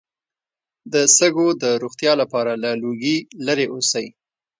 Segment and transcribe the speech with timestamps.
[0.93, 3.17] د سږو د روغتیا لپاره له لوګي
[3.47, 4.07] لرې اوسئ